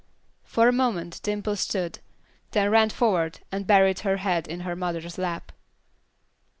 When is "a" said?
0.67-0.71